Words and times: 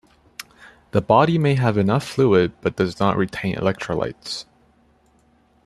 The 0.93 1.01
body 1.03 1.37
may 1.37 1.53
have 1.53 1.77
enough 1.77 2.03
fluid 2.03 2.53
but 2.61 2.75
does 2.75 2.99
not 2.99 3.17
retain 3.17 3.53
electrolytes. 3.57 4.45